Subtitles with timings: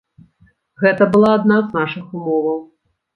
[0.83, 2.57] Гэта была адна з нашых умоваў.